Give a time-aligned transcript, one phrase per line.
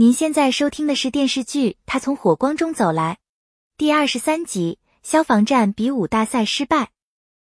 [0.00, 3.14] 您现在收听的是电视剧《他从火光中走来》
[3.76, 4.78] 第二十三集。
[5.02, 6.90] 消防站比武大赛失败，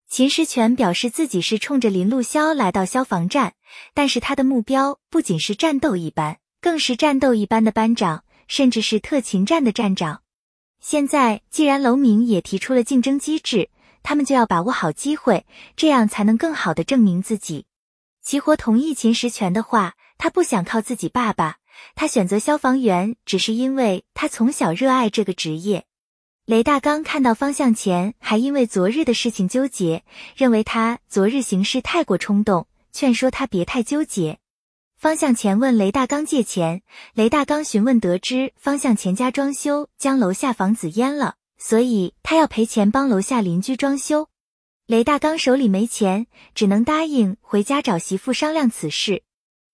[0.09, 3.53] 秦时全表示自己是冲着林路潇来到消防站，
[3.93, 10.23] 但是他的目标不仅是战斗一班，更是战斗一班的班长，甚至是特勤站的站长。
[10.79, 13.69] 现在既然楼明也提出了竞争机制，
[14.01, 15.45] 他们就要把握好机会，
[15.75, 17.67] 这样才能更好的证明自己。
[18.23, 21.57] 齐活同意秦时全的话，他不想靠自己爸爸。
[21.95, 25.85] 他选择消防员，只是因为他从小热爱这个职业。
[26.45, 30.03] 雷大刚看到方向前还因为昨日的事情纠结，
[30.35, 34.39] 认为他昨日行事太过冲动，劝说他别太纠结。
[34.97, 36.81] 方向前问雷大刚借钱，
[37.13, 44.29] 雷大刚询问得知方向前家装修将楼下房子淹了，所以他要赔钱帮楼下邻居装修。
[44.87, 46.25] 雷大刚手里没钱，
[46.55, 49.21] 只能答应回家找媳妇商量此事。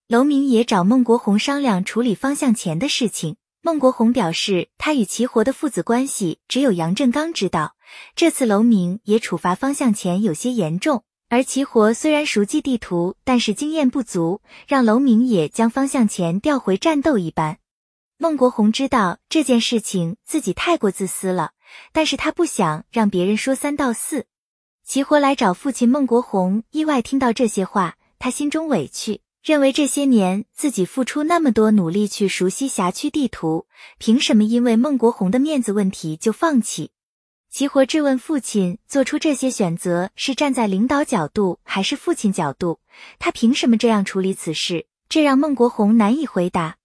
[0.08, 3.38] 楼明也找孟国红商量处理方向前的事情。
[3.62, 7.76] 孟国红表示，他与齐活的父子关系只有杨振刚知道。
[8.14, 17.60] 这次楼明也处罚方向前有些严重，而齐活虽然熟记地图，但是经验不足，让楼明也将方向前调回战斗一班。
[18.18, 21.52] 孟国红知道这件事情自己太过自私了，
[21.94, 24.26] 但是他不想让别人说三道四。
[24.86, 29.22] 齐活来找父亲孟国红，意外听到这些话，他心中委屈。
[29.44, 36.92] 认为这些年自己付出那么多努力去熟悉辖区地图，凭什么因为孟国红的面子问题就放弃？
[37.50, 42.80] 齐活质问父亲，做出这些选择是站在领导角度还是父亲角度？
[43.20, 44.86] 他凭什么这样处理此事？
[45.10, 46.78] 这让孟国红难以回答。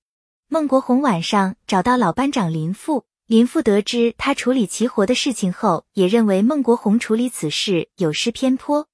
[0.49, 8.89] 孟国红晚上找到老班长林父，林父得知他处理齐活的事情后，也认为孟国红处理此事有失偏颇。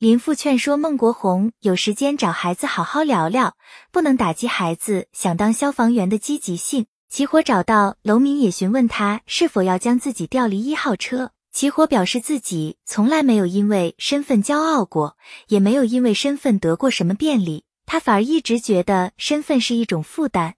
[0.00, 3.54] 林父劝说孟国红有时间找孩子好好聊聊，
[3.92, 6.86] 不能打击孩子想当消防员的积极性。
[7.10, 11.32] 齐火找到楼明，也询问他是否要将自己调离一号车。
[11.52, 15.18] 齐火表示自己从来没有因为身份骄傲过，
[15.48, 20.54] 也没有因为身份得过什么便利，他反而一直觉得身份是一种负担。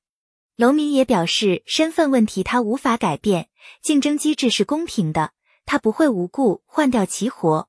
[0.57, 3.49] 楼明也表示身份问题他无法改变，
[3.83, 5.33] 竞争机制是公平的，
[5.67, 7.67] 他不会无故换掉齐火。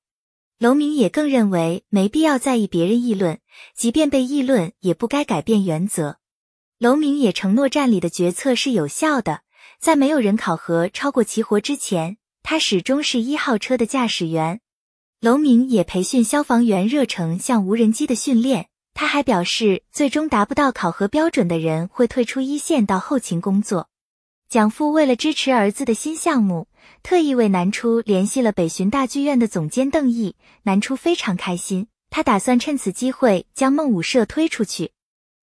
[0.63, 3.37] 楼明也更认为没必要在意别人议论，
[3.75, 6.19] 即便被议论，也不该改变原则。
[6.79, 9.41] 楼明也承诺站里的决策是有效的，
[9.81, 14.61] 在没有人考核超过齐活之前，他始终是一号车的驾驶员。
[15.19, 23.89] 楼明也培训消防员热成像无人机的训练，他还表示，最终达不到考核标准的人会退出一线到后勤工作。
[24.53, 26.67] 蒋父为了支持儿子的新项目。
[27.01, 34.91] 特意为南初联系了北巡大剧院的总监邓毅，南初非常开心，他打算趁此机会将孟武社推出去。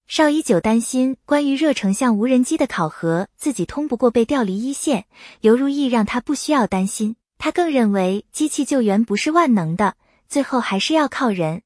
[0.06, 5.06] 邵一九担心关于热成像无人机的考核自己通不过被调离一线，
[5.40, 9.96] 刘如意让他不需要担心，他更认为机器救援不是万能的，
[10.28, 11.62] 最后还是要靠人。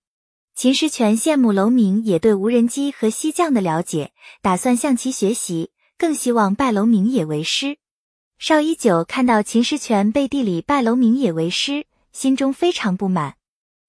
[0.56, 7.78] 秦时全羡慕楼明也对无人机和西匠的了解，打算向其学习，更希望拜楼明也为师。
[8.38, 13.36] 邵一九看到秦时全背地里拜楼明也为师，心中非常不满。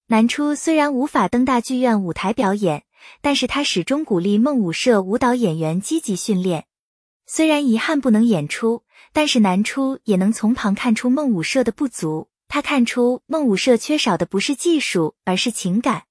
[0.06, 2.84] 南初虽然无法登大剧院舞台表演，
[3.20, 6.66] 但是他始终鼓励孟武社舞蹈演员积极训练。
[7.26, 12.28] 虽然遗憾不能演出，但是南初也能从旁看出孟武社的不足。
[12.48, 16.04] 他看出孟武社缺少的不是技术，而是情感。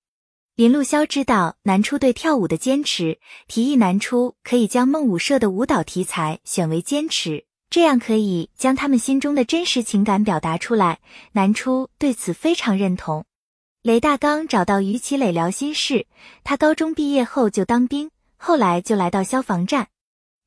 [0.56, 7.44] 林路潇知道南初对跳舞的坚持，提议南初可以将孟武社的舞蹈题材选为坚持。
[7.70, 11.00] 这样可以将他们心中的真实情感表达出来。
[11.34, 13.26] 南初对此非常认同。
[13.82, 16.08] 雷大刚找到于其磊聊心事，
[16.46, 19.90] 他高中毕业后就当兵，后来就来到消防站。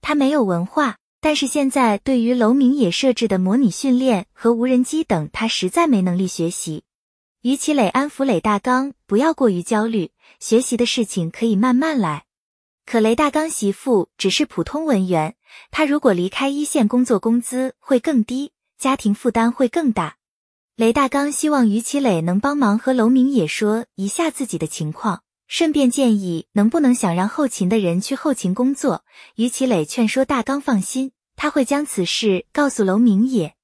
[0.00, 6.84] 他没有文化，但是现在对于楼明野设置的模拟训练和无人机等，他实在没能力学习。
[7.48, 12.26] 于其磊安抚雷大刚不要过于焦虑，学习的事情可以慢慢来。
[12.84, 15.34] 可雷大刚媳妇只是普通文员。
[15.70, 20.18] 他如果离开一线工作，工资会更低，家庭负担会更大。
[20.76, 29.06] 雷大刚希望于其磊能帮忙和楼明野说一下自己的情况，顺便建议能不能想让后勤的人去后勤工作。
[29.36, 33.54] 于其磊劝说大刚放心，他会将此事告诉楼明野。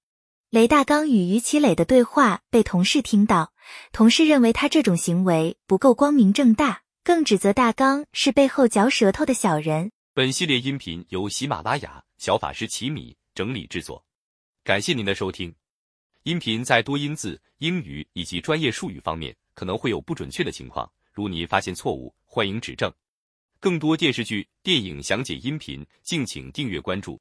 [0.48, 3.52] 雷大刚与于其磊的对话被同事听到，
[3.92, 9.90] 同事认为他这种行为不够光明正大，更指责大刚是背后嚼舌头的小人。
[10.12, 14.04] 本系列音频由喜马拉雅小法师奇米整理制作，
[14.62, 15.54] 感谢您的收听。
[16.22, 22.92] 音频在多音字、英语以及专业术语方面可能会有不准确的情况，如您发现错误，欢迎指正。
[23.60, 27.20] 更多电视剧、电影详解音频，敬请订阅关注。